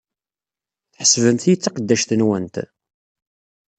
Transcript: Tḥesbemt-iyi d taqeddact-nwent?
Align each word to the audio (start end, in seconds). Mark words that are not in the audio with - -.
Tḥesbemt-iyi 0.93 1.55
d 1.55 1.59
taqeddact-nwent? 1.61 2.55